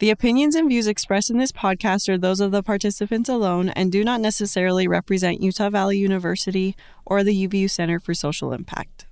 [0.00, 3.92] The opinions and views expressed in this podcast are those of the participants alone and
[3.92, 9.04] do not necessarily represent Utah Valley University or the UVU Center for Social Impact.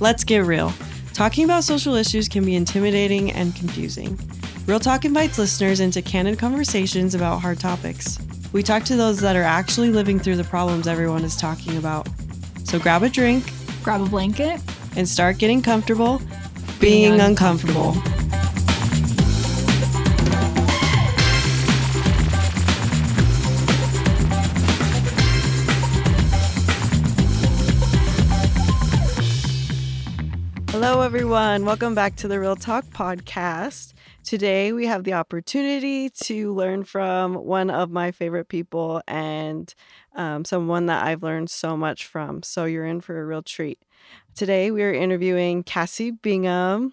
[0.00, 0.72] Let's get real.
[1.12, 4.18] Talking about social issues can be intimidating and confusing.
[4.64, 8.18] Real Talk invites listeners into candid conversations about hard topics.
[8.50, 12.08] We talk to those that are actually living through the problems everyone is talking about.
[12.64, 13.44] So grab a drink,
[13.82, 14.58] grab a blanket,
[14.96, 16.18] and start getting comfortable
[16.80, 17.90] being, being uncomfortable.
[17.90, 18.18] uncomfortable.
[30.70, 31.66] Hello, everyone.
[31.66, 33.92] Welcome back to the Real Talk podcast.
[34.28, 39.74] Today, we have the opportunity to learn from one of my favorite people and
[40.16, 42.42] um, someone that I've learned so much from.
[42.42, 43.78] So, you're in for a real treat.
[44.34, 46.92] Today, we are interviewing Cassie Bingham.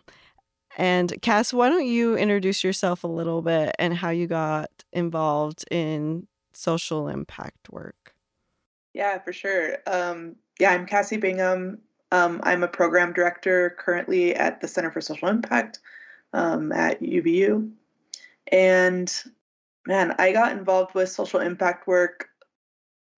[0.77, 5.66] And, Cass, why don't you introduce yourself a little bit and how you got involved
[5.70, 8.14] in social impact work?
[8.94, 9.80] Yeah, for sure.
[9.88, 11.80] Um, yeah, I'm Cassie Bingham.
[12.14, 15.80] Um, I'm a program director currently at the Center for Social Impact
[16.36, 17.72] um, at UVU.
[18.52, 19.14] And
[19.88, 22.27] man, I got involved with social impact work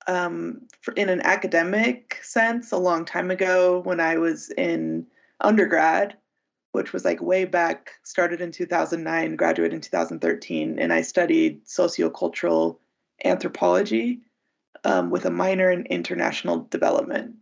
[0.08, 0.62] um,
[0.96, 5.08] in an academic sense a long time ago when I was in
[5.42, 6.16] undergrad,
[6.72, 12.78] which was like way back, started in 2009, graduated in 2013, and I studied sociocultural
[13.26, 14.22] anthropology
[14.84, 17.36] um, with a minor in international development.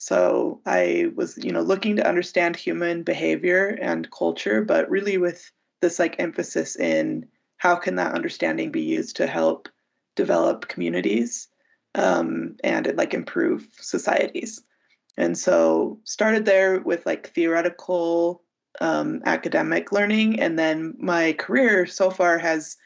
[0.00, 5.52] So I was, you know, looking to understand human behavior and culture, but really with
[5.82, 7.26] this like emphasis in
[7.58, 9.68] how can that understanding be used to help
[10.16, 11.48] develop communities
[11.94, 14.62] um, and like improve societies.
[15.18, 18.42] And so started there with like theoretical
[18.80, 22.78] um, academic learning, and then my career so far has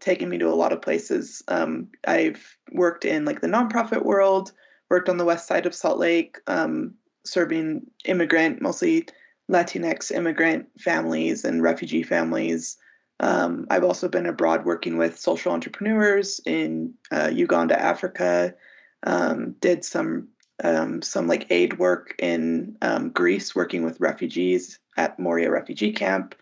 [0.00, 1.40] taken me to a lot of places.
[1.46, 4.50] Um, I've worked in like the nonprofit world
[4.90, 6.94] worked on the west side of Salt Lake, um,
[7.24, 9.06] serving immigrant, mostly
[9.50, 12.76] Latinx immigrant families and refugee families.
[13.20, 18.54] Um, I've also been abroad working with social entrepreneurs in uh, Uganda, Africa.
[19.02, 20.28] Um, did some
[20.62, 26.34] um, some like aid work in um, Greece, working with refugees at Moria refugee camp.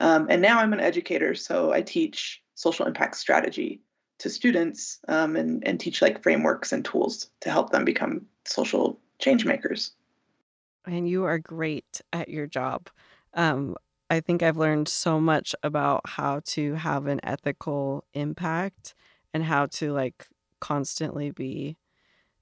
[0.00, 3.80] Um, and now I'm an educator, so I teach social impact strategy
[4.18, 8.98] to students um, and, and teach like frameworks and tools to help them become social
[9.18, 9.92] change makers.
[10.86, 12.88] And you are great at your job.
[13.32, 13.76] Um,
[14.10, 18.94] I think I've learned so much about how to have an ethical impact
[19.32, 20.26] and how to like
[20.60, 21.76] constantly be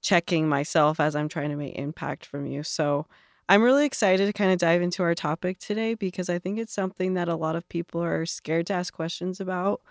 [0.01, 2.63] checking myself as I'm trying to make impact from you.
[2.63, 3.07] So
[3.47, 6.73] I'm really excited to kind of dive into our topic today because I think it's
[6.73, 9.81] something that a lot of people are scared to ask questions about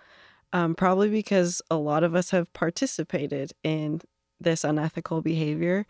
[0.53, 3.99] um, probably because a lot of us have participated in
[4.39, 5.85] this unethical behavior.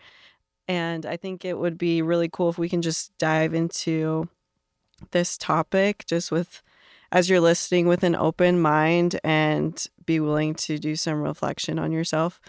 [0.68, 4.30] And I think it would be really cool if we can just dive into
[5.12, 6.64] this topic just with,
[7.12, 11.92] as you're listening, with an open mind and be willing to do some reflection on
[11.92, 12.40] yourself.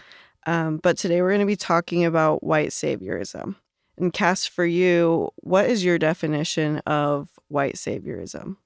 [0.47, 3.55] Um, but today we're going to be talking about white saviorism.
[3.97, 8.57] And Cass, for you, what is your definition of white saviorism?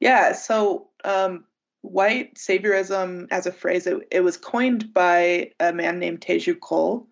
[0.00, 1.44] Yeah, so um,
[1.82, 7.08] white saviorism as a phrase, it, it was coined by a man named Teju Cole,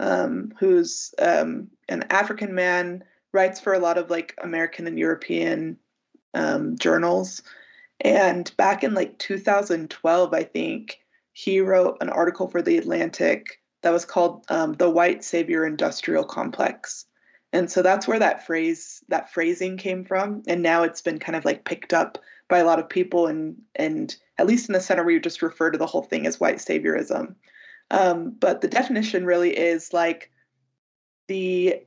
[0.00, 5.78] um, who's um, an African man, writes for a lot of like American and European
[6.34, 7.42] um, journals.
[8.00, 10.98] And back in like 2012, I think,
[11.32, 16.24] he wrote an article for The Atlantic that was called um, The White Savior Industrial
[16.24, 17.06] Complex.
[17.52, 20.42] And so that's where that phrase, that phrasing came from.
[20.46, 22.18] And now it's been kind of like picked up
[22.48, 25.70] by a lot of people, and and at least in the center, we just refer
[25.70, 27.34] to the whole thing as white saviorism.
[27.90, 30.30] Um, but the definition really is like
[31.28, 31.80] the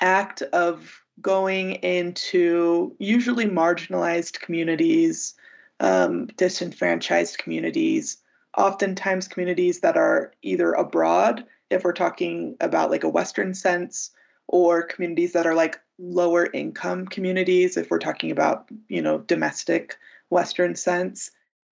[0.00, 5.34] act of going into usually marginalized communities,
[5.80, 8.18] um, disenfranchised communities,
[8.56, 14.10] oftentimes communities that are either abroad, if we're talking about like a Western sense,
[14.48, 19.96] or communities that are like lower income communities, if we're talking about, you know, domestic
[20.30, 21.30] Western sense,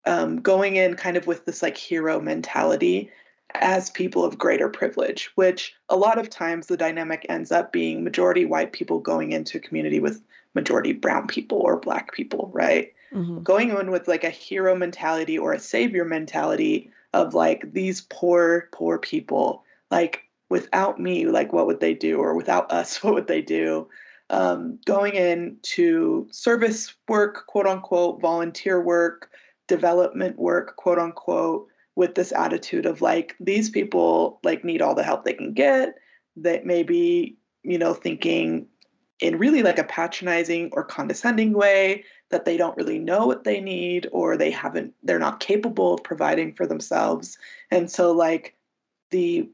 [0.06, 3.10] um, going in kind of with this like hero mentality
[3.54, 8.04] as people of greater privilege, which a lot of times the dynamic ends up being
[8.04, 10.22] majority white people going into a community with
[10.54, 12.92] majority brown people or black people, right?
[13.12, 13.42] Mm-hmm.
[13.42, 18.68] Going in with like a hero mentality or a savior mentality of like these poor,
[18.72, 19.64] poor people.
[19.90, 22.18] Like without me, like what would they do?
[22.18, 23.88] Or without us, what would they do?
[24.30, 29.30] Um, going into service work, quote unquote, volunteer work,
[29.68, 35.02] development work, quote unquote, with this attitude of like these people like need all the
[35.02, 35.94] help they can get.
[36.36, 38.68] That maybe, you know, thinking
[39.20, 43.60] in really like a patronizing or condescending way that they don't really know what they
[43.60, 47.38] need or they haven't they're not capable of providing for themselves
[47.70, 48.56] and so like
[49.10, 49.48] the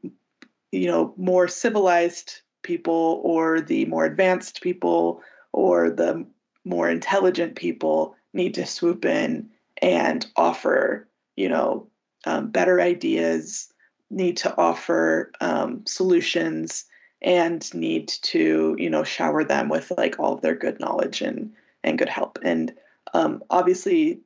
[0.73, 5.23] you know more civilized people or the more advanced people
[5.53, 6.27] or the
[6.65, 9.49] more intelligent people need to swoop in
[9.81, 11.87] and offer you know
[12.27, 13.73] um, better ideas
[14.11, 16.87] need to offer um, solutions
[17.23, 21.53] and need to you know shower them with like all of their good knowledge and
[21.83, 22.39] and good help.
[22.43, 22.75] And
[23.13, 24.21] um, obviously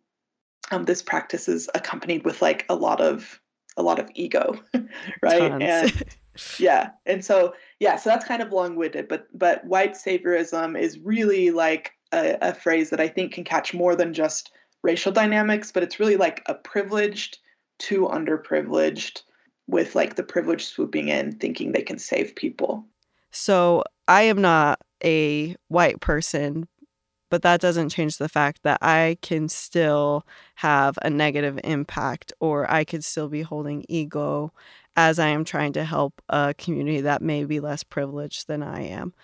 [0.71, 3.41] um, this practice is accompanied with like a lot of
[3.77, 4.59] a lot of ego
[5.23, 5.51] right?
[5.51, 5.63] Tons.
[5.63, 6.03] and
[6.59, 6.91] yeah.
[7.07, 11.93] And so yeah so that's kind of long-winded but but white saviorism is really like
[12.13, 14.51] a, a phrase that i think can catch more than just
[14.83, 17.39] racial dynamics but it's really like a privileged
[17.79, 19.23] to underprivileged
[19.67, 22.85] with like the privileged swooping in thinking they can save people.
[23.31, 26.67] So i am not a white person
[27.31, 32.71] but that doesn't change the fact that I can still have a negative impact or
[32.71, 34.51] I could still be holding ego
[34.99, 38.81] as I am trying to help a community that may be less privileged than I
[38.81, 39.15] am.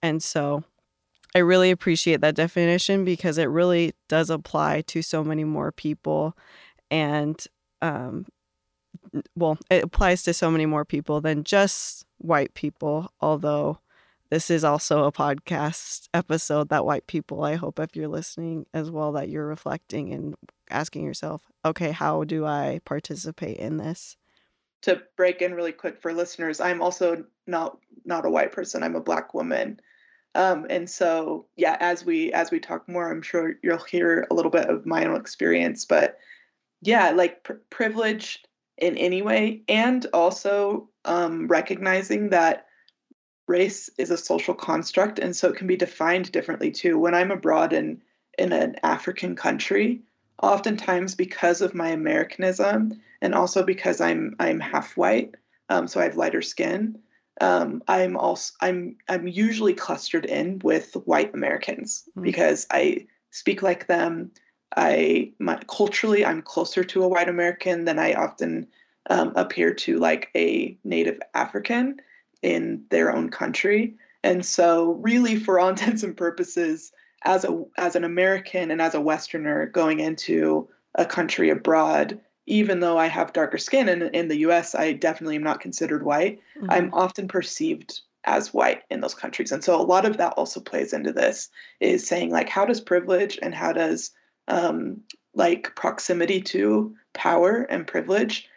[0.00, 0.62] And so
[1.34, 6.36] I really appreciate that definition because it really does apply to so many more people.
[6.88, 7.44] And,
[7.82, 8.26] um,
[9.34, 13.80] well, it applies to so many more people than just white people, although
[14.30, 18.88] this is also a podcast episode that white people, I hope if you're listening as
[18.88, 20.36] well, that you're reflecting and
[20.70, 24.16] asking yourself, okay, how do I participate in this?
[24.84, 28.82] To break in really quick for listeners, I'm also not not a white person.
[28.82, 29.80] I'm a black woman.
[30.34, 34.34] Um, and so yeah, as we as we talk more, I'm sure you'll hear a
[34.34, 35.86] little bit of my own experience.
[35.86, 36.18] But
[36.82, 38.44] yeah, like pr- privilege
[38.76, 42.66] in any way, and also um, recognizing that
[43.46, 46.98] race is a social construct, and so it can be defined differently too.
[46.98, 48.02] When I'm abroad in
[48.36, 50.02] in an African country,
[50.42, 55.34] oftentimes because of my Americanism and also because I'm I'm half white,
[55.70, 56.98] um, so I have lighter skin.
[57.40, 62.22] Um, I'm also I'm I'm usually clustered in with white Americans mm-hmm.
[62.22, 64.30] because I speak like them.
[64.76, 68.66] I my, culturally I'm closer to a white American than I often
[69.08, 72.00] um, appear to like a native African
[72.42, 73.94] in their own country.
[74.22, 76.92] And so, really, for all intents and purposes,
[77.22, 82.80] as a as an American and as a Westerner going into a country abroad, even
[82.80, 86.40] though I have darker skin in, in the US, I definitely am not considered white.
[86.56, 86.70] Mm-hmm.
[86.70, 89.52] I'm often perceived as white in those countries.
[89.52, 91.50] And so a lot of that also plays into this
[91.80, 94.10] is saying like how does privilege and how does
[94.48, 95.02] um,
[95.34, 98.48] like proximity to power and privilege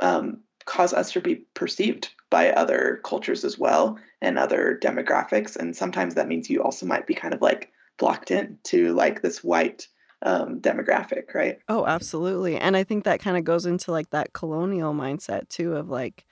[0.00, 5.56] um, cause us to be perceived by other cultures as well and other demographics.
[5.56, 9.22] And sometimes that means you also might be kind of like blocked in to like
[9.22, 9.88] this white
[10.22, 11.58] um, demographic, right?
[11.68, 12.56] Oh, absolutely.
[12.56, 16.26] And I think that kind of goes into like that colonial mindset too of like,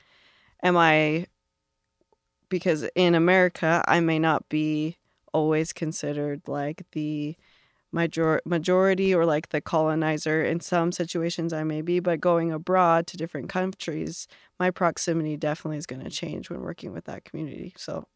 [0.63, 1.27] am I,
[2.49, 4.99] because in America, I may not be
[5.33, 7.37] always considered like the
[7.93, 10.43] major- majority or like the colonizer.
[10.43, 15.79] In some situations, I may be, but going abroad to different countries, my proximity definitely
[15.79, 17.75] is going to change when working with that community.
[17.77, 18.07] So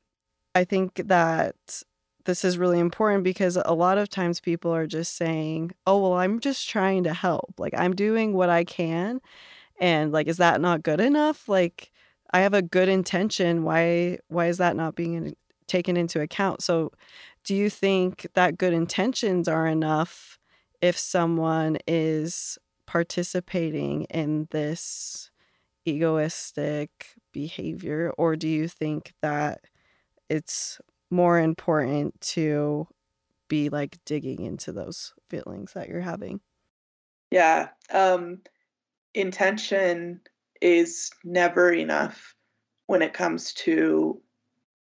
[0.54, 1.82] I think that
[2.28, 6.14] this is really important because a lot of times people are just saying, "Oh, well,
[6.14, 7.54] I'm just trying to help.
[7.58, 9.20] Like I'm doing what I can."
[9.80, 11.49] And like is that not good enough?
[11.49, 11.92] Like
[12.32, 13.64] I have a good intention.
[13.64, 15.37] Why why is that not being
[15.68, 16.62] taken into account?
[16.62, 16.92] So
[17.44, 20.38] do you think that good intentions are enough
[20.82, 25.30] if someone is participating in this
[25.87, 29.61] egoistic behavior or do you think that
[30.28, 32.86] it's more important to
[33.48, 36.40] be like digging into those feelings that you're having.
[37.30, 37.68] Yeah.
[37.90, 38.40] Um,
[39.14, 40.20] intention
[40.60, 42.34] is never enough
[42.86, 44.20] when it comes to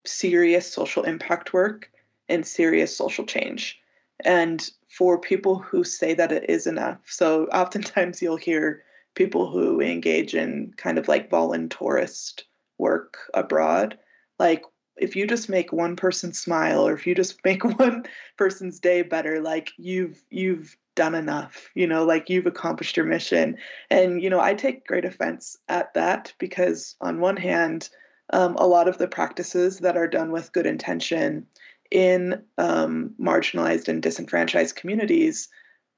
[0.07, 1.91] serious social impact work
[2.29, 3.81] and serious social change.
[4.25, 8.83] And for people who say that it is enough, so oftentimes you'll hear
[9.15, 12.45] people who engage in kind of like voluntourist
[12.79, 13.99] work abroad,
[14.39, 14.63] like,
[14.97, 18.05] if you just make one person smile or if you just make one
[18.37, 23.57] person's day better like you've you've done enough you know like you've accomplished your mission.
[23.91, 27.89] And you know i take great offense at that because on one hand
[28.33, 31.47] um, a lot of the practices that are done with good intention
[31.91, 35.49] in um, marginalized and disenfranchised communities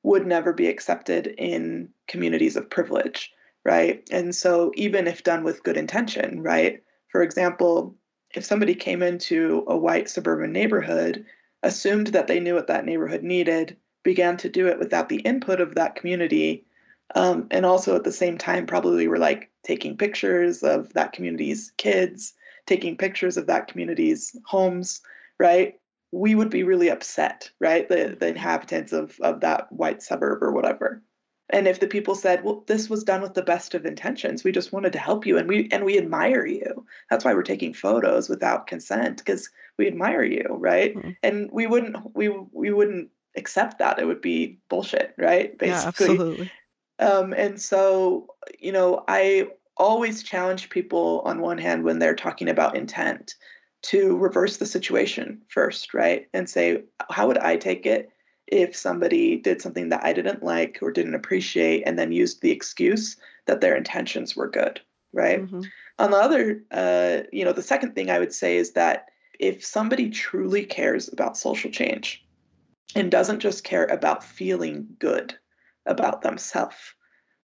[0.02, 3.32] would never be accepted in communities of privilege
[3.64, 4.08] right?
[4.12, 6.82] And so even if done with good intention right?
[7.10, 7.96] For example
[8.36, 11.24] if somebody came into a white suburban neighborhood
[11.62, 15.60] assumed that they knew what that neighborhood needed began to do it without the input
[15.60, 16.64] of that community.
[17.14, 21.72] Um, and also at the same time, probably were like taking pictures of that community's
[21.78, 22.34] kids,
[22.66, 25.00] taking pictures of that community's homes,
[25.40, 25.80] right?
[26.12, 27.88] We would be really upset, right?
[27.88, 31.02] The, the inhabitants of, of that white suburb or whatever.
[31.50, 34.50] And if the people said, well, this was done with the best of intentions, we
[34.50, 36.84] just wanted to help you and we and we admire you.
[37.08, 39.48] That's why we're taking photos without consent, because
[39.78, 40.96] we admire you, right?
[40.96, 41.10] Mm-hmm.
[41.22, 43.98] And we wouldn't we we wouldn't accept that.
[43.98, 45.56] It would be bullshit, right?
[45.56, 45.68] Basically.
[45.68, 46.52] Yeah, absolutely.
[46.98, 52.48] Um, and so, you know, I always challenge people on one hand when they're talking
[52.48, 53.34] about intent
[53.82, 56.26] to reverse the situation first, right?
[56.32, 58.10] And say, how would I take it
[58.46, 62.52] if somebody did something that I didn't like or didn't appreciate and then used the
[62.52, 64.80] excuse that their intentions were good,
[65.12, 65.42] right?
[65.42, 65.62] Mm-hmm.
[65.98, 69.06] On the other, uh, you know, the second thing I would say is that
[69.38, 72.26] if somebody truly cares about social change,
[72.96, 75.34] and doesn't just care about feeling good
[75.84, 76.94] about themselves.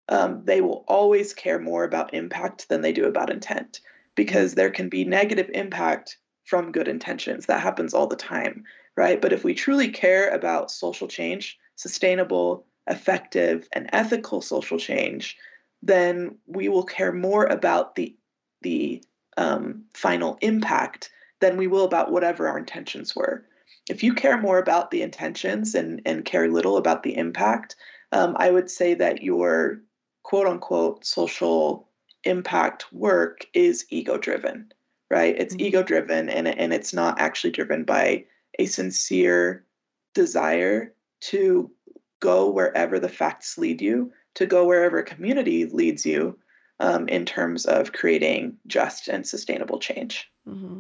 [0.10, 3.82] Um, they will always care more about impact than they do about intent
[4.16, 7.46] because there can be negative impact from good intentions.
[7.46, 8.64] That happens all the time,
[9.02, 9.20] right?
[9.22, 15.38] But if we truly care about social change, sustainable, effective, and ethical social change,
[15.82, 18.16] then we will care more about the
[18.62, 19.04] the
[19.38, 23.46] um, final impact than we will about whatever our intentions were
[23.90, 27.76] if you care more about the intentions and, and care little about the impact,
[28.12, 29.82] um, I would say that your
[30.24, 31.88] quote unquote social
[32.24, 34.72] impact work is ego driven,
[35.10, 35.36] right?
[35.38, 35.66] It's mm-hmm.
[35.66, 38.26] ego driven and, and it's not actually driven by
[38.62, 39.66] a sincere
[40.14, 41.72] desire to
[42.20, 46.38] go wherever the facts lead you, to go wherever community leads you
[46.80, 50.30] um, in terms of creating just and sustainable change.
[50.48, 50.80] Mm-hmm.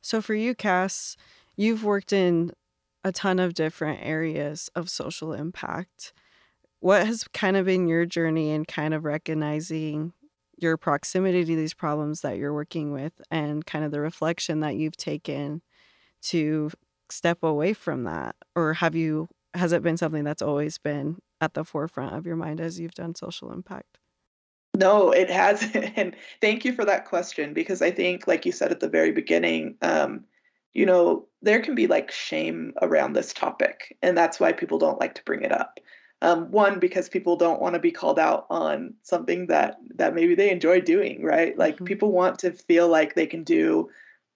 [0.00, 1.16] So for you, Cass,
[1.56, 2.52] you've worked in
[3.04, 6.12] a ton of different areas of social impact.
[6.80, 10.12] What has kind of been your journey in kind of recognizing
[10.56, 14.76] your proximity to these problems that you're working with and kind of the reflection that
[14.76, 15.62] you've taken
[16.20, 16.70] to
[17.12, 18.36] step away from that?
[18.54, 22.36] Or have you, has it been something that's always been at the forefront of your
[22.36, 23.98] mind as you've done social impact?
[24.76, 28.70] No, it hasn't and thank you for that question because I think, like you said
[28.70, 30.24] at the very beginning, um,
[30.72, 35.00] you know, there can be like shame around this topic, and that's why people don't
[35.00, 35.80] like to bring it up.
[36.20, 40.34] Um, one, because people don't want to be called out on something that that maybe
[40.34, 41.56] they enjoy doing, right?
[41.56, 41.84] Like mm-hmm.
[41.84, 43.88] people want to feel like they can do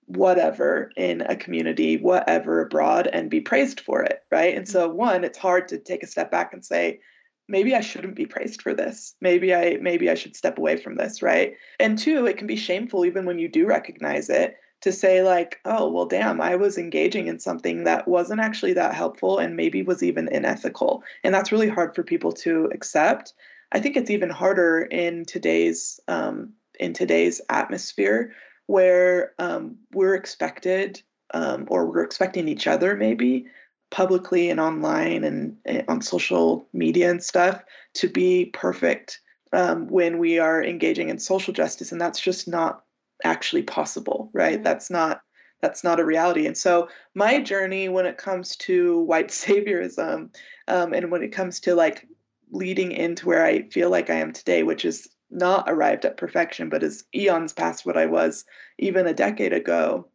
[0.07, 4.57] whatever in a community, whatever abroad, and be praised for it, right?
[4.57, 4.99] And so, mm-hmm.
[4.99, 7.01] one, it's hard to take a step back and say,
[7.49, 9.15] maybe I shouldn't be praised for this.
[9.21, 11.55] Maybe I maybe I should step away from this, right?
[11.79, 15.61] And two, it can be shameful even when you do recognize it to say like
[15.65, 19.83] oh well damn i was engaging in something that wasn't actually that helpful and maybe
[19.83, 23.33] was even unethical and that's really hard for people to accept
[23.71, 28.33] i think it's even harder in today's um, in today's atmosphere
[28.67, 31.03] where um, we're expected
[31.35, 33.47] um, or we're expecting each other maybe
[33.91, 37.63] publicly and online and, and on social media and stuff
[37.95, 39.21] to be perfect
[39.53, 42.83] um, when we are engaging in social justice and that's just not
[43.25, 44.55] actually possible, right?
[44.55, 44.65] Mm-hmm.
[44.65, 45.23] That's not
[45.61, 46.47] that's not a reality.
[46.47, 50.35] And so my journey when it comes to white saviorism
[50.69, 52.07] um, and when it comes to like
[52.51, 56.69] leading into where I feel like I am today, which is not arrived at perfection,
[56.69, 58.45] but is eons past what I was
[58.79, 60.09] even a decade ago.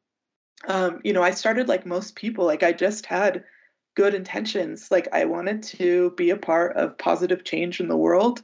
[0.68, 3.44] Um, you know, I started like most people, like I just had
[3.96, 4.92] good intentions.
[4.92, 8.42] Like I wanted to be a part of positive change in the world.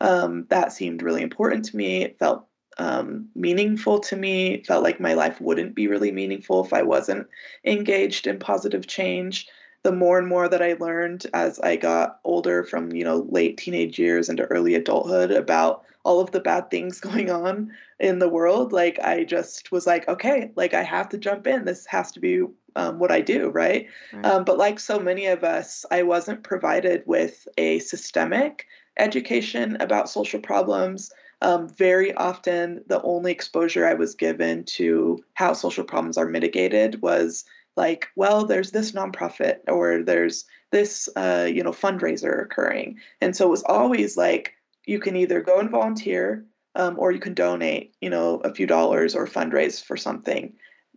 [0.00, 2.02] Um, that seemed really important to me.
[2.02, 2.46] It felt
[2.78, 4.62] um, meaningful to me.
[4.64, 7.28] felt like my life wouldn't be really meaningful if I wasn't
[7.64, 9.46] engaged in positive change.
[9.86, 13.56] The more and more that I learned as I got older, from you know late
[13.56, 18.28] teenage years into early adulthood, about all of the bad things going on in the
[18.28, 21.64] world, like I just was like, okay, like I have to jump in.
[21.64, 22.42] This has to be
[22.74, 23.86] um, what I do, right?
[24.12, 24.24] right.
[24.24, 28.66] Um, but like so many of us, I wasn't provided with a systemic
[28.98, 31.12] education about social problems
[31.42, 37.02] um, very often, the only exposure I was given to how social problems are mitigated
[37.02, 37.44] was
[37.76, 42.98] like, well, there's this nonprofit or there's this, uh, you know, fundraiser occurring.
[43.20, 44.54] And so it was always like,
[44.86, 48.66] you can either go and volunteer um, or you can donate, you know, a few
[48.66, 50.54] dollars or fundraise for something.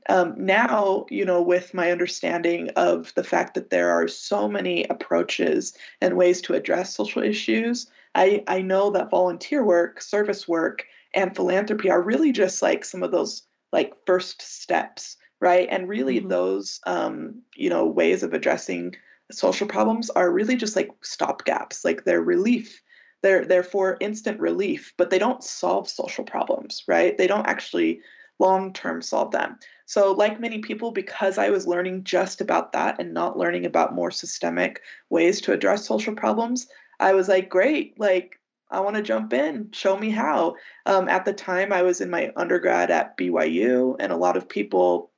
[0.07, 4.85] Um, now, you know, with my understanding of the fact that there are so many
[4.85, 10.85] approaches and ways to address social issues, I, I know that volunteer work, service work,
[11.13, 15.67] and philanthropy are really just like some of those like first steps, right?
[15.69, 16.29] And really, mm-hmm.
[16.29, 18.95] those, um, you know, ways of addressing
[19.31, 22.81] social problems are really just like stopgaps, like they're relief.
[23.21, 27.17] They're they're for instant relief but they don't solve social problems right?
[27.17, 27.99] They don't actually
[28.39, 29.57] long term solve them.
[29.85, 33.95] So like many people because i was learning just about that and not learning about
[33.95, 36.67] more systemic ways to address social problems
[36.99, 39.69] i was like great like i want to jump in.
[39.71, 40.55] Show me how.
[40.85, 44.47] Um, at the time i was in my undergrad at byu and a lot of
[44.47, 45.11] people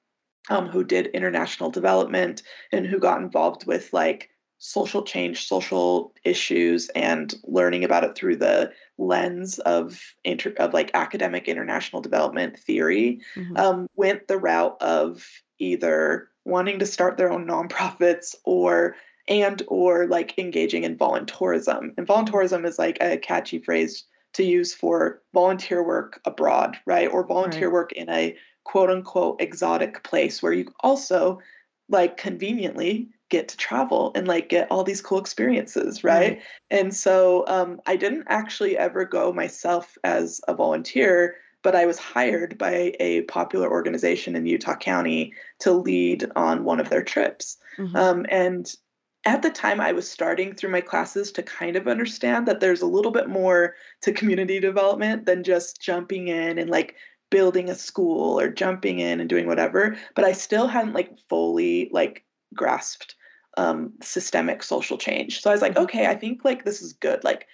[0.49, 6.89] um, who did international development and who got involved with like social change, social issues,
[6.89, 13.21] and learning about it through the lens of inter- of like academic international development theory,
[13.35, 13.57] mm-hmm.
[13.57, 18.95] um, went the route of either wanting to start their own nonprofits or
[19.27, 21.93] and or like engaging in voluntourism.
[21.97, 27.09] And voluntourism is like a catchy phrase to use for volunteer work abroad, right?
[27.09, 27.73] Or volunteer right.
[27.73, 31.39] work in a quote unquote exotic place where you also
[31.89, 36.77] like conveniently get to travel and like get all these cool experiences right mm-hmm.
[36.79, 41.97] and so um, i didn't actually ever go myself as a volunteer but i was
[41.97, 47.57] hired by a popular organization in utah county to lead on one of their trips
[47.77, 47.95] mm-hmm.
[47.95, 48.75] um, and
[49.23, 52.81] at the time i was starting through my classes to kind of understand that there's
[52.81, 56.95] a little bit more to community development than just jumping in and like
[57.31, 61.89] building a school or jumping in and doing whatever but i still hadn't like fully
[61.91, 62.23] like
[62.53, 63.15] grasped
[63.57, 65.41] um, systemic social change.
[65.41, 65.83] So I was like, mm-hmm.
[65.83, 67.23] okay, I think like this is good.
[67.23, 67.47] Like,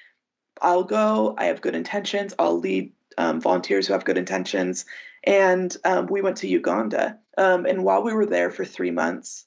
[0.61, 1.35] I'll go.
[1.37, 2.33] I have good intentions.
[2.39, 4.85] I'll lead um, volunteers who have good intentions.
[5.23, 7.19] And um, we went to Uganda.
[7.37, 9.45] Um, and while we were there for three months,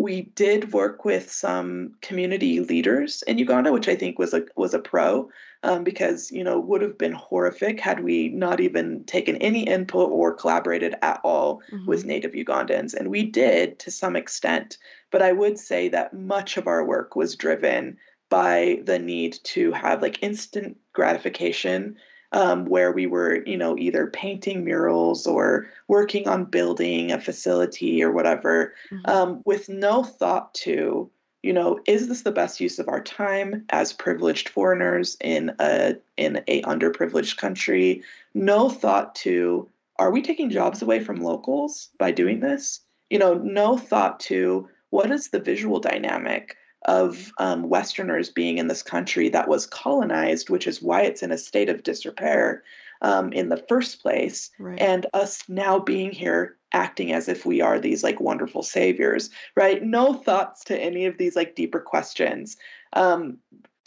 [0.00, 4.72] we did work with some community leaders in Uganda, which I think was a was
[4.72, 5.28] a pro,
[5.64, 10.10] um, because you know would have been horrific had we not even taken any input
[10.10, 11.86] or collaborated at all mm-hmm.
[11.86, 14.78] with Native Ugandans, and we did to some extent.
[15.10, 17.98] But I would say that much of our work was driven
[18.30, 21.96] by the need to have like instant gratification
[22.32, 28.02] um, where we were, you know, either painting murals or working on building a facility
[28.02, 29.10] or whatever, mm-hmm.
[29.10, 31.10] um, with no thought to,
[31.42, 35.96] you know, is this the best use of our time as privileged foreigners in a
[36.16, 38.02] in a underprivileged country?
[38.34, 42.80] No thought to, are we taking jobs away from locals by doing this?
[43.08, 48.68] You know, no thought to what is the visual dynamic of um, Westerners being in
[48.68, 52.62] this country that was colonized, which is why it's in a state of disrepair
[53.02, 54.78] um, in the first place, right.
[54.78, 59.82] and us now being here acting as if we are these like wonderful saviors, right?
[59.82, 62.56] No thoughts to any of these like deeper questions.
[62.92, 63.38] Um,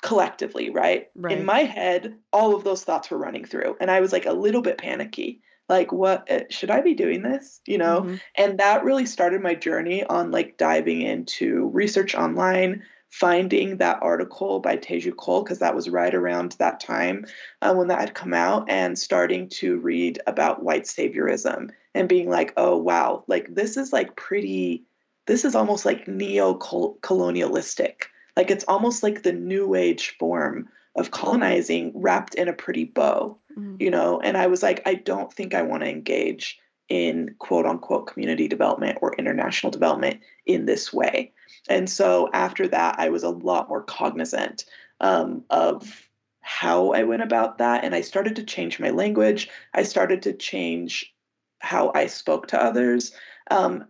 [0.01, 1.11] collectively right?
[1.15, 4.25] right in my head all of those thoughts were running through and i was like
[4.25, 7.61] a little bit panicky like what eh, should i be doing this?
[7.65, 8.01] You know?
[8.01, 8.15] Mm-hmm.
[8.35, 14.59] and that really started my journey on like diving into research online finding that article
[14.59, 17.25] by teju cole because that was right around that time
[17.61, 22.29] uh, when that had come out and starting to read about white saviorism and being
[22.29, 24.85] like oh wow like this is like pretty
[25.25, 28.09] this is almost like neo-colonialistic.
[28.35, 33.37] Like it's almost like the new age form of colonizing wrapped in a pretty bow
[33.57, 33.75] mm-hmm.
[33.79, 36.59] you know and i was like i don't think i want to engage
[36.91, 41.31] in quote unquote community development or international development in this way.
[41.69, 44.65] And so after that i was a lot more cognizant
[44.99, 46.09] um, of
[46.41, 49.49] how i went about that and i started to change my language.
[49.73, 51.13] I started to change
[51.59, 53.13] how i spoke to others.
[53.49, 53.85] Um,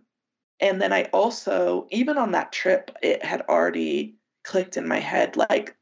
[0.60, 5.36] and then i also even on that trip it had already clicked in my head
[5.36, 5.76] like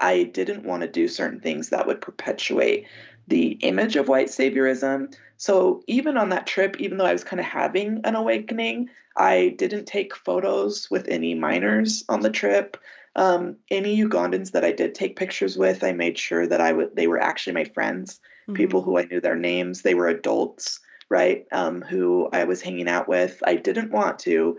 [0.00, 2.86] I didn't want to do certain things that would perpetuate
[3.30, 5.14] the image of white saviorism.
[5.38, 9.54] So even on that trip, even though I was kind of having an awakening, I
[9.56, 12.76] didn't take photos with any minors on the trip.
[13.16, 16.94] Um, any Ugandans that I did take pictures with, I made sure that I would
[16.94, 18.54] they were actually my friends, mm-hmm.
[18.54, 19.82] people who I knew their names.
[19.82, 21.46] They were adults, right?
[21.50, 23.42] Um, who I was hanging out with.
[23.44, 24.58] I didn't want to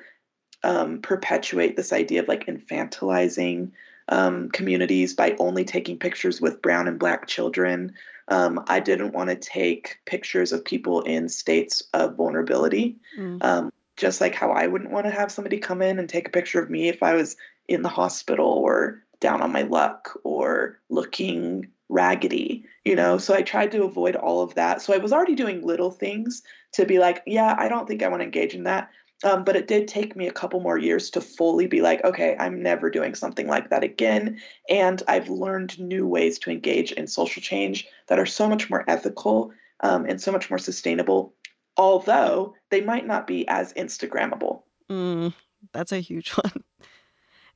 [0.63, 3.71] um, perpetuate this idea of like infantilizing
[4.09, 7.93] um, communities by only taking pictures with brown and black children.
[8.31, 12.97] Um, I didn't want to take pictures of people in states of vulnerability.
[13.17, 13.43] Mm.
[13.43, 16.31] Um, just like how I wouldn't want to have somebody come in and take a
[16.31, 17.35] picture of me if I was
[17.67, 23.17] in the hospital or down on my luck or looking raggedy, you know?
[23.17, 24.81] So I tried to avoid all of that.
[24.81, 26.41] So I was already doing little things
[26.73, 28.89] to be like, yeah, I don't think I want to engage in that.
[29.23, 32.35] Um, but it did take me a couple more years to fully be like, okay,
[32.39, 34.39] I'm never doing something like that again.
[34.69, 38.83] And I've learned new ways to engage in social change that are so much more
[38.87, 41.33] ethical um, and so much more sustainable,
[41.77, 44.63] although they might not be as Instagrammable.
[44.89, 45.33] Mm,
[45.71, 46.63] that's a huge one.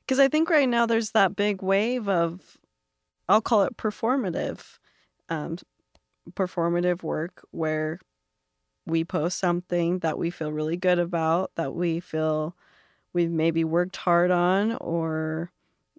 [0.00, 2.58] Because I think right now there's that big wave of,
[3.28, 4.78] I'll call it performative,
[5.28, 5.58] um,
[6.32, 7.98] performative work where
[8.86, 12.56] we post something that we feel really good about, that we feel
[13.12, 15.50] we've maybe worked hard on, or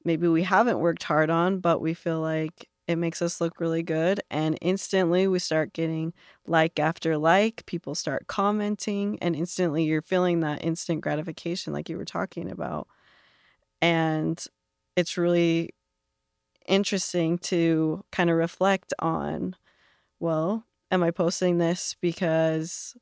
[0.06, 3.84] maybe we haven't worked hard on, but we feel like it makes us look really
[3.84, 4.21] good.
[4.32, 6.13] And instantly we start getting
[6.45, 11.97] like after like, people start commenting, and instantly you're feeling that instant gratification, like you
[11.97, 12.88] were talking about.
[13.82, 14.43] And
[14.95, 15.71] it's really
[16.67, 19.56] interesting to kind of reflect on
[20.19, 22.95] well, am I posting this because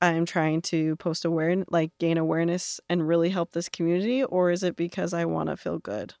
[0.00, 4.62] I'm trying to post awareness, like gain awareness and really help this community, or is
[4.62, 6.14] it because I want to feel good?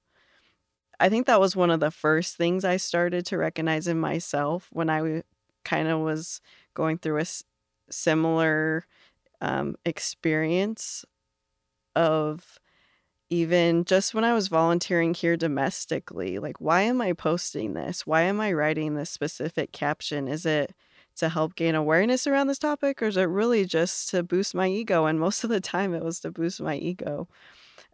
[1.00, 4.68] I think that was one of the first things I started to recognize in myself
[4.72, 5.22] when I
[5.64, 6.40] kind of was
[6.74, 7.26] going through a
[7.90, 8.86] similar
[9.40, 11.04] um, experience
[11.96, 12.58] of
[13.32, 18.06] even just when I was volunteering here domestically, like, why am I posting this?
[18.06, 20.28] Why am I writing this specific caption?
[20.28, 20.74] Is it
[21.16, 24.68] to help gain awareness around this topic, or is it really just to boost my
[24.68, 25.06] ego?
[25.06, 27.26] And most of the time, it was to boost my ego.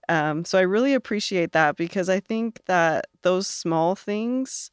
[0.09, 4.73] Um, so I really appreciate that because I think that those small things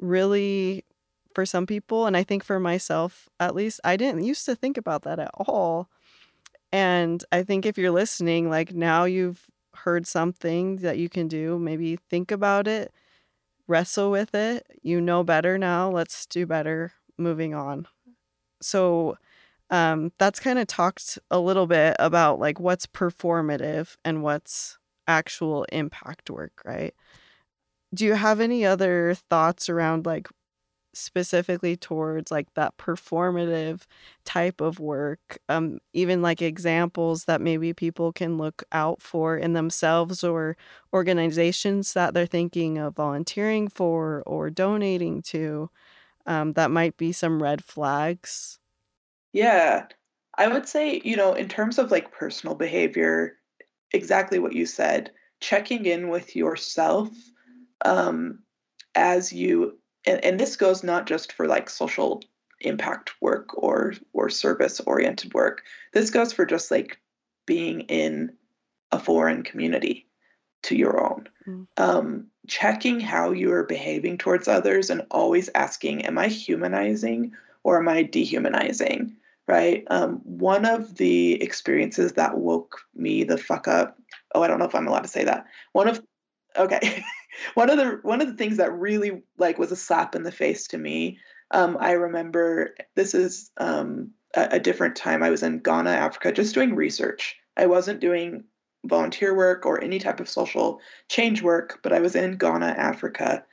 [0.00, 0.84] really,
[1.36, 4.76] for some people, and I think for myself at least, I didn't used to think
[4.76, 5.88] about that at all.
[6.72, 9.46] And I think if you're listening, like now you've
[9.84, 12.92] heard something that you can do, maybe think about it,
[13.68, 14.66] wrestle with it.
[14.82, 15.90] You know better now.
[15.90, 17.86] Let's do better moving on.
[18.62, 19.16] So
[19.70, 25.64] um, that's kind of talked a little bit about like what's performative and what's actual
[25.72, 26.94] impact work, right?
[27.94, 30.28] Do you have any other thoughts around like
[30.92, 33.84] specifically towards like that performative
[34.24, 39.52] type of work um even like examples that maybe people can look out for in
[39.52, 40.56] themselves or
[40.92, 45.70] organizations that they're thinking of volunteering for or donating to
[46.26, 48.58] um that might be some red flags?
[49.32, 49.88] Yeah.
[50.38, 53.38] I would say you know in terms of like personal behavior
[53.92, 57.10] exactly what you said checking in with yourself
[57.84, 58.44] um
[58.96, 62.22] as you and, and this goes not just for like social
[62.60, 65.62] impact work or or service oriented work.
[65.92, 66.98] This goes for just like
[67.46, 68.32] being in
[68.92, 70.06] a foreign community
[70.62, 71.28] to your own.
[71.46, 71.66] Mm.
[71.78, 77.32] um, checking how you are behaving towards others and always asking am i humanizing
[77.62, 79.16] or am i dehumanizing?
[79.46, 79.84] Right?
[79.90, 83.98] Um, one of the experiences that woke me the fuck up
[84.34, 85.46] oh i don't know if i'm allowed to say that.
[85.72, 86.02] One of
[86.56, 87.02] okay
[87.54, 90.32] one of the one of the things that really like was a slap in the
[90.32, 91.18] face to me
[91.50, 95.22] um, i remember this is um, a, a, different time.
[95.22, 97.36] I was in ghana africa just doing research.
[97.56, 98.44] I wasn't doing
[98.86, 103.44] volunteer work or any type of social change work but i was in ghana africa.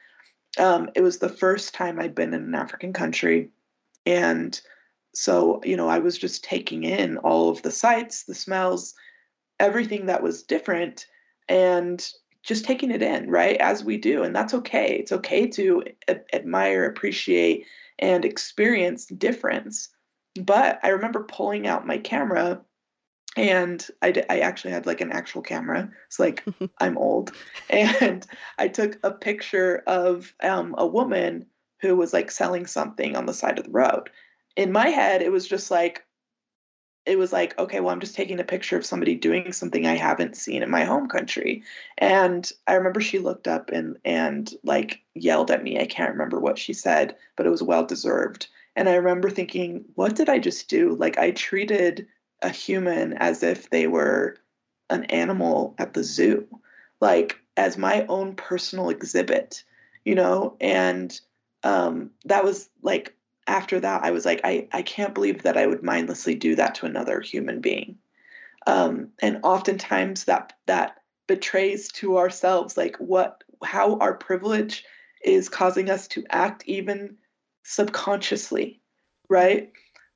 [0.58, 3.50] Um, it was the first time i'd been in an african country.
[4.06, 4.60] And
[5.14, 8.94] so you know i was just taking in all of the sights the smells
[9.60, 11.08] everything that was different.
[11.50, 12.08] And
[12.48, 13.58] just taking it in, right?
[13.58, 14.24] As we do.
[14.24, 14.96] And that's okay.
[14.96, 17.66] It's okay to a- admire, appreciate,
[18.00, 19.90] and experience difference.
[20.42, 22.62] But I remember pulling out my camera
[23.36, 25.92] and I, d- I actually had like an actual camera.
[26.08, 26.46] It's like
[26.80, 27.34] I'm old.
[27.70, 28.26] And
[28.58, 31.48] I took a picture of um, a woman
[31.82, 34.10] who was like selling something on the side of the road.
[34.56, 36.07] In my head, it was just like,
[37.08, 39.96] it was like, okay, well, I'm just taking a picture of somebody doing something I
[39.96, 41.64] haven't seen in my home country.
[41.98, 45.80] And I remember she looked up and and like yelled at me.
[45.80, 48.48] I can't remember what she said, but it was well deserved.
[48.76, 50.96] And I remember thinking, what did I just do?
[50.96, 52.08] Like I treated
[52.42, 54.36] a human as if they were
[54.90, 56.46] an animal at the zoo,
[57.02, 59.64] like as my own personal exhibit,
[60.04, 60.58] you know?
[60.62, 61.20] And
[61.64, 63.17] um, that was like
[63.48, 66.76] after that, I was like, I, I can't believe that I would mindlessly do that
[66.76, 67.98] to another human being.
[68.66, 74.86] Um, and oftentimes that that betrays to ourselves like what how our privilege
[75.24, 77.18] is causing us to act even
[77.64, 78.82] subconsciously,
[79.30, 79.72] right?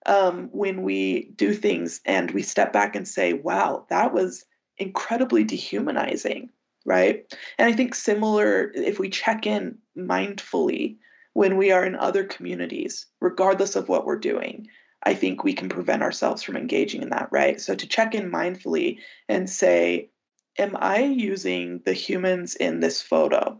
[0.06, 4.46] um, when we do things and we step back and say, wow, that was
[4.78, 6.50] incredibly dehumanizing,
[6.86, 7.32] right?
[7.58, 10.98] And I think similar, if we check in mindfully
[11.34, 14.67] when we are in other communities, regardless of what we're doing,
[15.04, 17.60] I think we can prevent ourselves from engaging in that, right?
[17.60, 20.10] So to check in mindfully and say,
[20.58, 23.60] am I using the humans in this photo,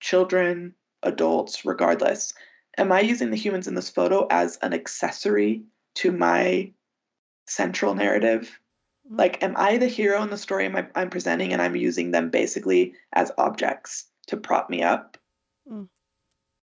[0.00, 2.34] children, adults, regardless,
[2.76, 5.62] am I using the humans in this photo as an accessory
[5.96, 6.72] to my
[7.46, 8.58] central narrative?
[9.10, 9.18] Mm.
[9.18, 12.30] Like, am I the hero in the story I'm, I'm presenting and I'm using them
[12.30, 15.16] basically as objects to prop me up?
[15.70, 15.88] Mm.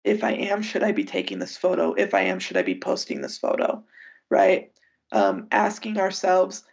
[0.03, 1.93] If I am, should I be taking this photo?
[1.93, 3.83] If I am, should I be posting this photo?
[4.29, 4.71] Right?
[5.11, 6.63] Um, asking ourselves,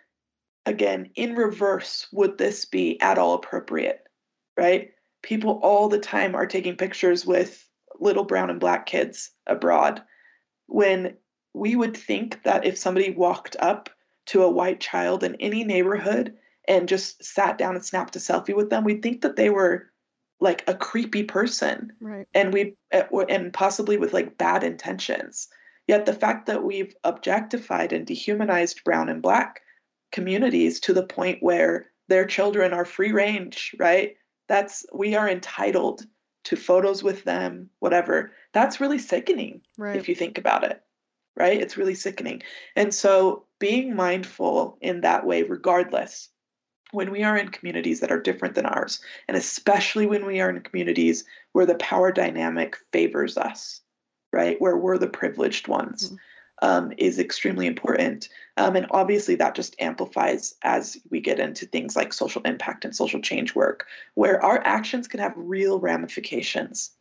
[0.65, 4.07] again, in reverse, would this be at all appropriate?
[4.57, 4.93] Right?
[5.23, 10.03] People all the time are taking pictures with little brown and black kids abroad
[10.67, 11.17] when
[11.55, 13.89] we would think that if somebody walked up
[14.27, 16.35] to a white child in any neighborhood
[16.69, 19.91] and just sat down and snapped a selfie with them, we'd think that they were
[20.41, 21.93] like a creepy person.
[22.01, 22.27] Right.
[22.35, 25.49] And we eh, and possibly with like bad intentions.
[25.87, 29.61] Yet the fact that we've objectified and dehumanized brown and black
[30.13, 34.17] communities to the point where their children are free range, right?
[34.49, 36.05] That's we are entitled
[36.45, 38.33] to photos with them, whatever.
[38.53, 39.97] That's really sickening right.
[39.97, 40.83] if you think about it
[41.37, 41.61] right?
[41.61, 42.43] It's really sickening.
[42.75, 46.31] And so being mindful in that way, regardless,
[46.93, 50.51] when we are in communities that are different than ours, and especially when we are
[50.51, 53.81] in communities where the power dynamic favors us,
[54.33, 54.61] right?
[54.61, 56.09] Where we're the privileged ones.
[56.09, 56.17] Mm-hmm.
[56.63, 58.31] Um, is extremely important.
[58.57, 62.97] Um, and obviously, that just amplifies as we get into things like social impact and
[62.97, 66.93] social change work, where our actions can have real ramifications,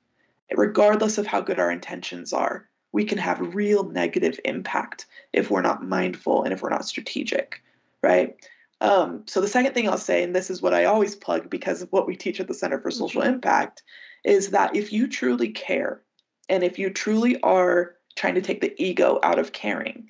[0.53, 5.61] regardless of how good our intentions are we can have real negative impact if we're
[5.61, 7.61] not mindful and if we're not strategic,
[8.01, 8.37] right?
[8.81, 11.81] Um, so the second thing I'll say, and this is what I always plug because
[11.81, 13.35] of what we teach at the Center for Social mm-hmm.
[13.35, 13.83] Impact,
[14.23, 16.01] is that if you truly care
[16.49, 20.09] and if you truly are trying to take the ego out of caring,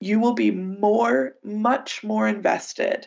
[0.00, 3.06] you will be more, much more invested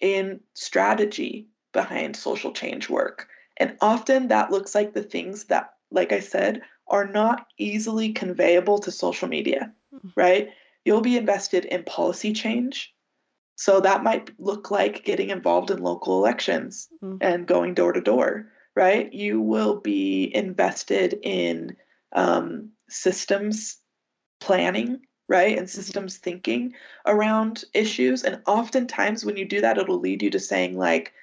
[0.00, 3.28] in strategy behind social change work.
[3.56, 8.82] And often that looks like the things that, like I said, are not easily conveyable
[8.82, 10.08] to social media, mm-hmm.
[10.14, 10.50] right?
[10.84, 12.94] You'll be invested in policy change.
[13.56, 17.16] So that might look like getting involved in local elections mm-hmm.
[17.20, 19.12] and going door to door, right?
[19.12, 21.76] You will be invested in
[22.12, 23.78] um, systems
[24.40, 25.56] planning, right?
[25.56, 25.80] And mm-hmm.
[25.80, 26.74] systems thinking
[27.06, 28.22] around issues.
[28.24, 31.14] And oftentimes, when you do that, it'll lead you to saying, like,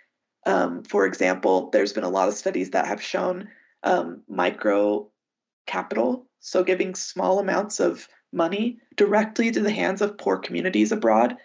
[0.47, 3.47] um, for example, there's been a lot of studies that have shown
[3.83, 5.07] um, micro
[5.67, 11.37] capital, so giving small amounts of money directly to the hands of poor communities abroad,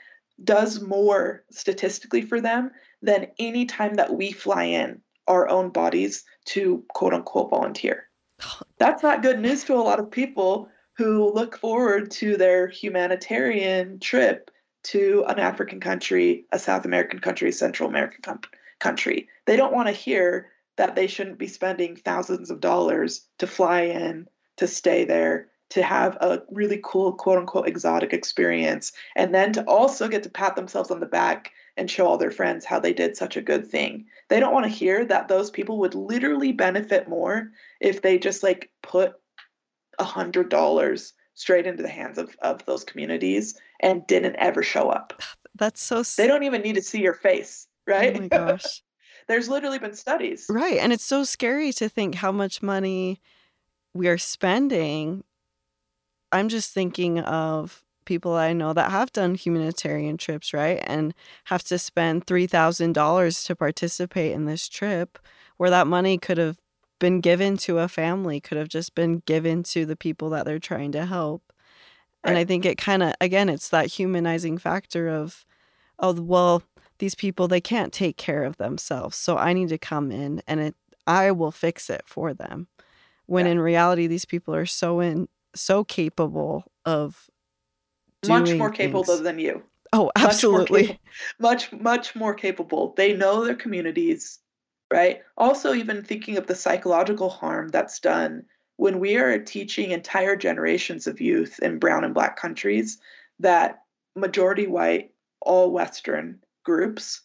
[0.43, 2.71] does more statistically for them
[3.03, 8.09] than any time that we fly in our own bodies to quote unquote volunteer.
[8.79, 14.01] That's not good news to a lot of people who look forward to their humanitarian
[14.01, 14.51] trip
[14.85, 18.41] to an African country, a South American country, a Central American com-
[18.81, 19.29] country.
[19.47, 23.83] They don't want to hear that they shouldn't be spending thousands of dollars to fly
[23.83, 29.53] in, to stay there, to have a really cool, quote unquote, exotic experience, and then
[29.53, 32.81] to also get to pat themselves on the back and show all their friends how
[32.81, 34.07] they did such a good thing.
[34.29, 37.51] They don't want to hear that those people would literally benefit more
[37.81, 39.15] if they just like put
[39.99, 44.91] a hundred dollars straight into the hands of, of those communities and didn't ever show
[44.91, 45.23] up.
[45.55, 48.17] That's so They don't even need to see your face, right?
[48.17, 48.83] Oh my gosh.
[49.29, 50.47] There's literally been studies.
[50.49, 50.79] Right.
[50.79, 53.21] And it's so scary to think how much money
[53.95, 55.23] we are spending.
[56.33, 60.83] I'm just thinking of people I know that have done humanitarian trips, right?
[60.87, 61.15] And
[61.45, 65.19] have to spend $3,000 to participate in this trip
[65.59, 66.59] where that money could have
[66.99, 70.59] been given to a family, could have just been given to the people that they're
[70.59, 71.53] trying to help.
[72.25, 72.31] Right.
[72.31, 75.45] And I think it kind of, again, it's that humanizing factor of,
[75.99, 76.63] oh, well,
[76.99, 80.61] these people they can't take care of themselves so i need to come in and
[80.61, 80.75] it
[81.07, 82.69] i will fix it for them
[83.27, 83.53] when yeah.
[83.53, 85.29] in reality these people are so in
[85.61, 87.29] so capable of
[88.27, 89.63] much more capable than you.
[89.93, 90.99] Oh absolutely.
[91.39, 92.95] much, much much more capable.
[92.97, 94.41] They know their communities
[94.93, 95.21] right?
[95.37, 98.45] Also even thinking of the psychological harm that's done
[98.77, 102.99] when we are teaching entire generations of youth in brown and black countries
[103.41, 103.83] that
[104.17, 107.23] majority white all western groups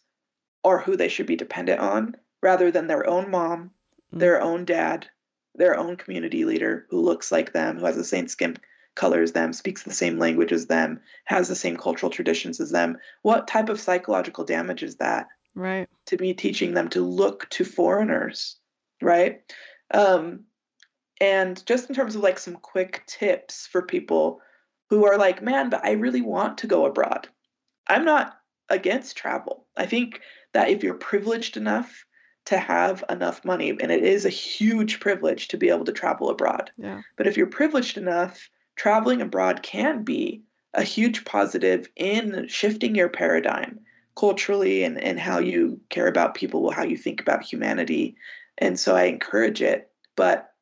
[0.64, 4.18] are who they should be dependent on rather than their own mom, mm-hmm.
[4.18, 5.08] their own dad,
[5.54, 8.56] their own community leader who looks like them, who has the same skin
[8.94, 12.70] color as them, speaks the same language as them, has the same cultural traditions as
[12.70, 12.96] them.
[13.22, 15.28] What type of psychological damage is that?
[15.54, 15.88] Right.
[16.06, 18.56] To be teaching them to look to foreigners,
[19.00, 19.40] right?
[19.92, 20.44] Um,
[21.20, 24.40] and just in terms of like some quick tips for people
[24.90, 27.28] who are like, man, but I really want to go abroad.
[27.86, 28.38] I'm not
[28.68, 29.66] against travel.
[29.76, 30.20] I think
[30.52, 32.04] that if you're privileged enough
[32.46, 36.28] to have enough money, and it is a huge privilege to be able to travel
[36.28, 36.70] abroad.
[36.76, 37.02] Yeah.
[37.16, 40.42] But if you're privileged enough, traveling abroad can be
[40.74, 43.80] a huge positive in shifting your paradigm
[44.16, 48.16] culturally and, and how you care about people, how you think about humanity.
[48.58, 49.90] And so I encourage it.
[50.16, 50.52] But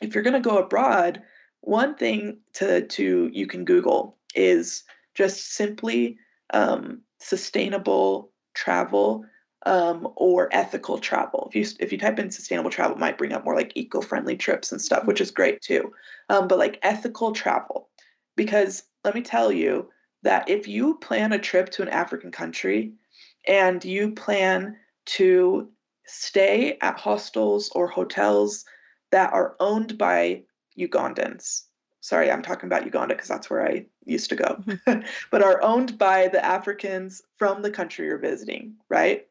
[0.00, 1.22] if you're going to go abroad,
[1.60, 4.84] one thing to, to you can Google is
[5.14, 6.18] just simply
[6.52, 9.24] um, sustainable travel
[9.64, 11.50] um, or ethical travel.
[11.50, 14.36] If you if you type in sustainable travel, it might bring up more like eco-friendly
[14.36, 15.92] trips and stuff, which is great too.
[16.28, 17.88] Um, but like ethical travel,
[18.36, 19.88] because let me tell you
[20.22, 22.92] that if you plan a trip to an African country
[23.46, 25.68] and you plan to
[26.06, 28.64] stay at hostels or hotels
[29.12, 30.42] that are owned by
[30.78, 31.62] Ugandans.
[32.00, 35.00] Sorry, I'm talking about Uganda because that's where I used to go, mm-hmm.
[35.30, 39.26] but are owned by the Africans from the country you're visiting, right?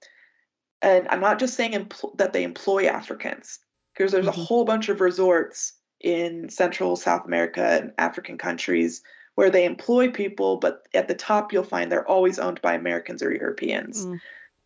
[0.81, 3.59] And I'm not just saying empl- that they employ Africans,
[3.93, 4.39] because there's mm-hmm.
[4.39, 9.01] a whole bunch of resorts in Central, South America, and African countries
[9.35, 13.21] where they employ people, but at the top you'll find they're always owned by Americans
[13.21, 14.05] or Europeans.
[14.05, 14.19] Mm.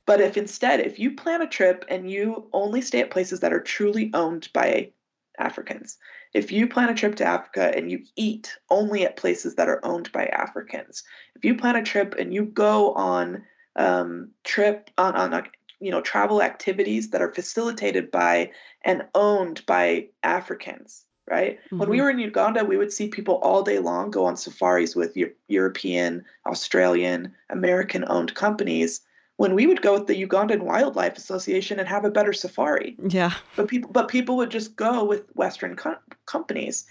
[0.06, 3.54] But if instead, if you plan a trip and you only stay at places that
[3.54, 4.92] are truly owned by
[5.38, 5.98] Africans,
[6.34, 9.84] if you plan a trip to Africa and you eat only at places that are
[9.84, 11.04] owned by Africans,
[11.36, 13.44] if you plan a trip and you go on
[13.76, 15.48] um, trip on, on
[15.80, 18.52] you know travel activities that are facilitated by
[18.84, 21.60] and owned by Africans, right?
[21.66, 21.78] Mm-hmm.
[21.78, 22.04] When we mm-hmm.
[22.04, 26.26] were in Uganda, we would see people all day long go on safaris with European,
[26.46, 29.02] Australian, American owned companies
[29.40, 32.98] when we would go with the Ugandan Wildlife Association and have a better safari.
[33.08, 33.32] Yeah.
[33.56, 36.86] But people but people would just go with western co- companies.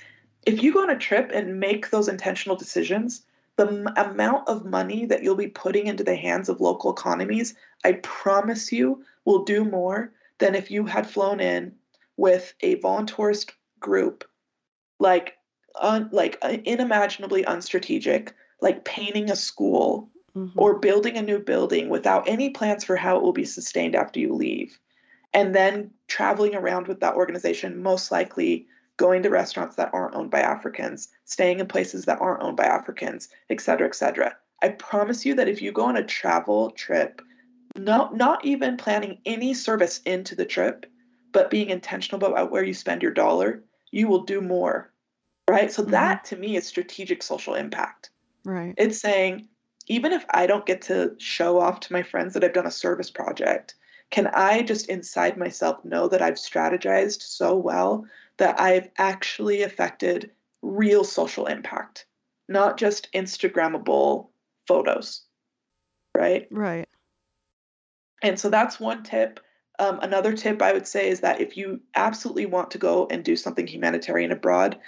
[0.46, 3.22] If you go on a trip and make those intentional decisions,
[3.58, 7.54] the m- amount of money that you'll be putting into the hands of local economies,
[7.84, 11.74] I promise you, will do more than if you had flown in
[12.16, 14.24] with a voluntourist group
[15.00, 15.36] like
[15.74, 20.58] un, like uh, unimaginably unstrategic, like painting a school mm-hmm.
[20.58, 24.20] or building a new building without any plans for how it will be sustained after
[24.20, 24.78] you leave.
[25.34, 28.66] And then traveling around with that organization, most likely
[28.98, 32.64] going to restaurants that aren't owned by Africans, staying in places that aren't owned by
[32.64, 34.36] Africans, et cetera, et cetera.
[34.62, 37.22] I promise you that if you go on a travel trip,
[37.76, 40.84] not, not even planning any service into the trip,
[41.32, 44.92] but being intentional about where you spend your dollar, you will do more.
[45.48, 45.72] Right.
[45.72, 45.92] So mm-hmm.
[45.92, 48.10] that to me is strategic social impact.
[48.44, 48.74] Right.
[48.76, 49.48] It's saying,
[49.86, 52.70] even if I don't get to show off to my friends that I've done a
[52.70, 53.76] service project,
[54.10, 58.06] can I just inside myself know that I've strategized so well
[58.38, 60.30] that I've actually affected
[60.62, 62.06] real social impact,
[62.48, 64.28] not just Instagrammable
[64.66, 65.22] photos?
[66.16, 66.48] Right?
[66.50, 66.88] Right.
[68.22, 69.40] And so that's one tip.
[69.78, 73.24] Um, another tip I would say is that if you absolutely want to go and
[73.24, 74.78] do something humanitarian abroad,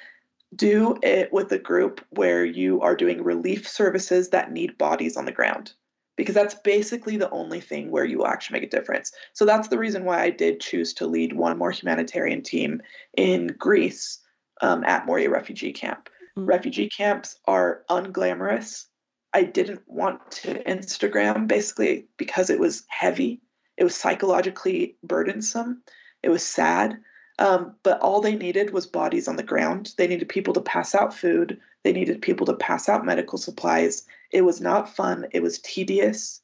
[0.56, 5.26] do it with a group where you are doing relief services that need bodies on
[5.26, 5.74] the ground
[6.20, 9.10] because that's basically the only thing where you will actually make a difference.
[9.32, 12.82] So that's the reason why I did choose to lead one more humanitarian team
[13.16, 14.18] in Greece
[14.60, 16.10] um, at Moria refugee camp.
[16.36, 16.46] Mm-hmm.
[16.46, 18.84] Refugee camps are unglamorous.
[19.32, 23.40] I didn't want to Instagram basically because it was heavy.
[23.78, 25.82] It was psychologically burdensome.
[26.22, 26.98] It was sad.
[27.40, 29.94] Um, but all they needed was bodies on the ground.
[29.96, 31.58] They needed people to pass out food.
[31.82, 34.04] They needed people to pass out medical supplies.
[34.30, 35.26] It was not fun.
[35.32, 36.42] It was tedious.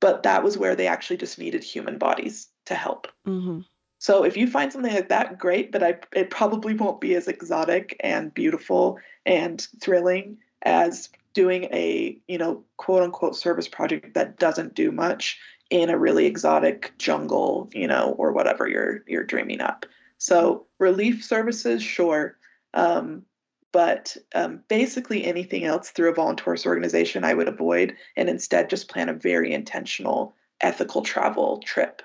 [0.00, 3.06] But that was where they actually just needed human bodies to help.
[3.26, 3.60] Mm-hmm.
[3.98, 5.70] So if you find something like that, great.
[5.70, 12.18] But I, it probably won't be as exotic and beautiful and thrilling as doing a
[12.28, 15.38] you know quote unquote service project that doesn't do much
[15.70, 19.86] in a really exotic jungle, you know, or whatever you're you're dreaming up.
[20.24, 22.38] So relief services, sure.
[22.72, 23.26] Um,
[23.74, 28.88] but um, basically anything else through a volunteers organization I would avoid and instead just
[28.88, 32.00] plan a very intentional ethical travel trip.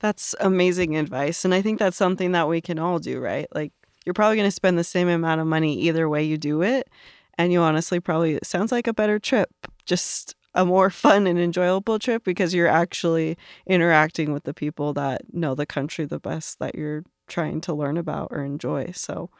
[0.00, 1.44] That's amazing advice.
[1.44, 3.46] And I think that's something that we can all do, right?
[3.54, 3.72] Like
[4.04, 6.90] you're probably going to spend the same amount of money either way you do it.
[7.38, 9.50] And you honestly probably, it sounds like a better trip,
[9.86, 15.32] just a more fun and enjoyable trip because you're actually interacting with the people that
[15.32, 18.92] know the country the best that you're trying to learn about or enjoy.
[18.94, 19.30] So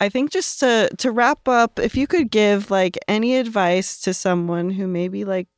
[0.00, 4.14] I think just to to wrap up, if you could give like any advice to
[4.14, 5.48] someone who maybe like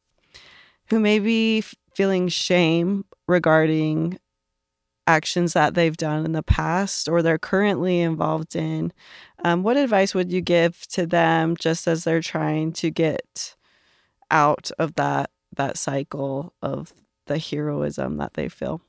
[0.90, 1.62] who may be
[1.94, 4.18] feeling shame regarding
[5.06, 8.92] actions that they've done in the past or they're currently involved in,
[9.44, 13.56] um, what advice would you give to them just as they're trying to get
[14.30, 16.92] out of that that cycle of
[17.26, 18.80] the heroism that they feel?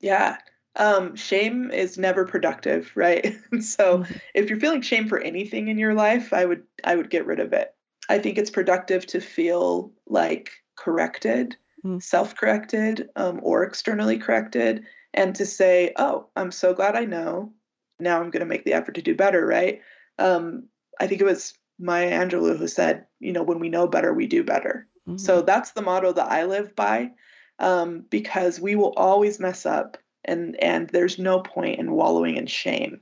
[0.00, 0.36] Yeah.
[0.76, 3.24] Um, shame is never productive, right?
[3.60, 4.12] so mm-hmm.
[4.34, 7.40] if you're feeling shame for anything in your life, I would I would get rid
[7.40, 7.74] of it.
[8.08, 11.98] I think it's productive to feel like corrected, mm-hmm.
[11.98, 17.52] self-corrected, um, or externally corrected and to say, oh, I'm so glad I know.
[18.00, 19.80] Now I'm going to make the effort to do better, right?
[20.18, 20.68] Um,
[20.98, 24.26] I think it was Maya Angelou who said, you know, when we know better, we
[24.26, 24.88] do better.
[25.06, 25.18] Mm-hmm.
[25.18, 27.12] So that's the motto that I live by
[27.58, 32.46] um, because we will always mess up and, and there's no point in wallowing in
[32.46, 33.00] shame.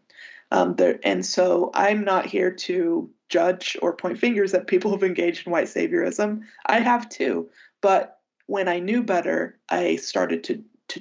[0.53, 5.05] Um, there, and so I'm not here to judge or point fingers at people who've
[5.05, 6.43] engaged in white saviorism.
[6.67, 7.49] I have too.
[7.81, 11.01] But when I knew better, I started to to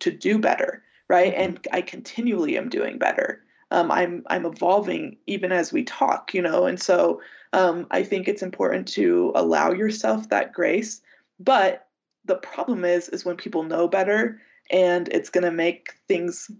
[0.00, 1.32] to do better, right?
[1.32, 1.42] Mm-hmm.
[1.42, 3.42] And I continually am doing better.
[3.70, 7.20] Um, I'm I'm evolving even as we talk, you know, and so
[7.52, 11.02] um, I think it's important to allow yourself that grace.
[11.38, 11.86] But
[12.24, 14.40] the problem is, is when people know better,
[14.70, 16.50] and it's going to make things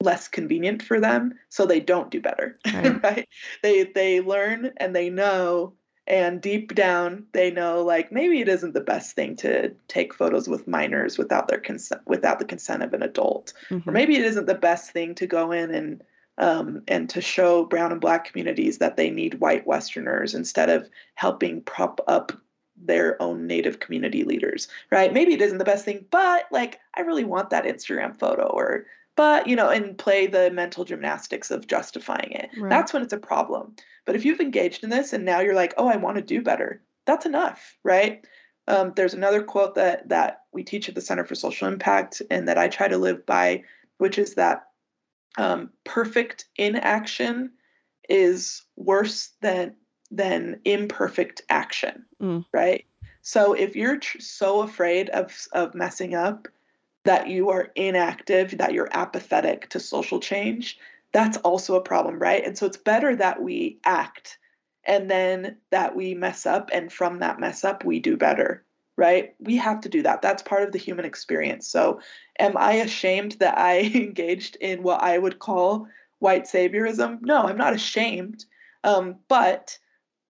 [0.00, 3.02] less convenient for them, so they don't do better, right?
[3.02, 3.28] right?
[3.62, 5.74] They they learn and they know
[6.08, 10.48] and deep down they know like maybe it isn't the best thing to take photos
[10.48, 13.88] with minors without their consent without the consent of an adult mm-hmm.
[13.88, 16.02] or maybe it isn't the best thing to go in and
[16.38, 20.88] um, and to show brown and black communities that they need white westerners instead of
[21.14, 22.32] helping prop up
[22.84, 27.00] their own native community leaders right maybe it isn't the best thing but like i
[27.00, 31.66] really want that instagram photo or but you know and play the mental gymnastics of
[31.66, 32.70] justifying it right.
[32.70, 33.74] that's when it's a problem
[34.08, 36.40] but if you've engaged in this and now you're like, oh, I want to do
[36.40, 38.24] better, that's enough, right?
[38.66, 42.48] Um, there's another quote that that we teach at the Center for Social Impact and
[42.48, 43.64] that I try to live by,
[43.98, 44.68] which is that
[45.36, 47.50] um, perfect inaction
[48.08, 49.76] is worse than
[50.10, 52.44] than imperfect action, mm.
[52.52, 52.84] right?
[53.22, 56.48] So if you're tr- so afraid of of messing up
[57.04, 60.78] that you are inactive, that you're apathetic to social change,
[61.12, 62.44] that's also a problem, right?
[62.44, 64.38] And so it's better that we act
[64.84, 68.64] and then that we mess up and from that mess up we do better,
[68.96, 69.34] right?
[69.38, 70.22] We have to do that.
[70.22, 71.66] That's part of the human experience.
[71.66, 72.00] So
[72.38, 75.88] am I ashamed that I engaged in what I would call
[76.18, 77.20] white saviorism?
[77.22, 78.44] No, I'm not ashamed.
[78.84, 79.78] Um, but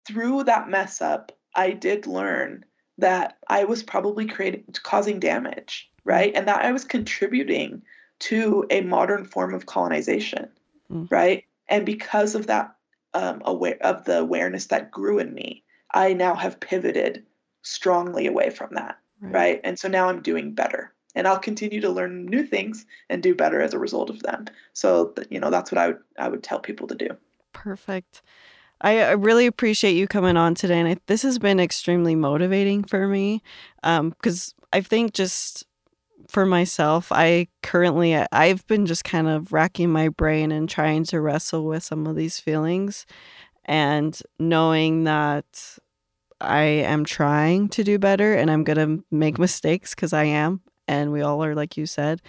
[0.05, 2.65] through that mess up, I did learn
[2.97, 6.31] that I was probably creating causing damage, right?
[6.35, 7.83] And that I was contributing
[8.19, 10.49] to a modern form of colonization
[10.91, 11.09] mm.
[11.09, 11.45] right?
[11.67, 12.75] And because of that
[13.13, 17.25] um, aware of the awareness that grew in me, I now have pivoted
[17.61, 19.33] strongly away from that, right?
[19.33, 19.61] right?
[19.63, 23.35] And so now I'm doing better, and I'll continue to learn new things and do
[23.35, 24.45] better as a result of them.
[24.73, 27.09] So you know that's what I would I would tell people to do.
[27.53, 28.21] Perfect.
[28.83, 33.07] I, really appreciate you coming on today, and I, this has been extremely motivating for
[33.07, 33.43] me
[33.81, 35.65] because um, I think just
[36.27, 41.21] for myself, I currently I've been just kind of racking my brain and trying to
[41.21, 43.05] wrestle with some of these feelings
[43.65, 45.77] and knowing that
[46.39, 50.61] I am trying to do better and I'm going to make mistakes cuz I am
[50.87, 52.21] and we all are like you said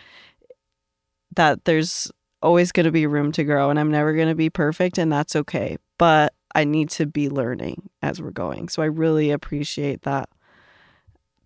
[1.34, 2.10] that there's
[2.42, 5.10] always going to be room to grow and I'm never going to be perfect and
[5.12, 5.78] that's okay.
[5.96, 8.68] But I need to be learning as we're going.
[8.68, 10.28] So I really appreciate that.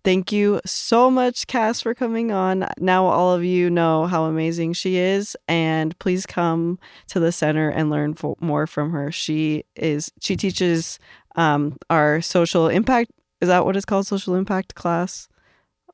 [0.03, 2.65] Thank you so much, Cass, for coming on.
[2.77, 7.67] Now, all of you know how amazing she is, and please come to the center
[7.69, 9.11] and learn more from her.
[9.11, 10.97] She is she teaches
[11.35, 13.11] um, our social impact.
[13.41, 14.07] Is that what it's called?
[14.07, 15.27] Social impact class.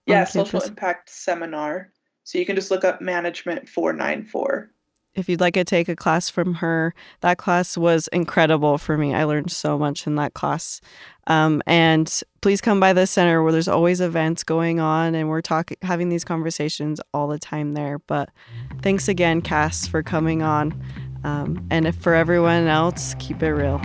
[0.06, 1.92] Yeah, social impact seminar.
[2.24, 4.70] So you can just look up management four nine four
[5.16, 9.14] if you'd like to take a class from her, that class was incredible for me.
[9.14, 10.82] I learned so much in that class.
[11.28, 15.42] Um, and please come by the center where there's always events going on and we're
[15.42, 18.00] talking, having these conversations all the time there.
[18.00, 18.30] But
[18.82, 20.82] thanks again, Cass, for coming on.
[21.24, 23.80] Um, and if for everyone else, keep it real.